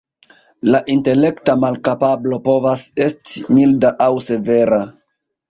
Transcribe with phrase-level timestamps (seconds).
[0.75, 4.83] La intelekta malkapablo povas esti milda aŭ severa.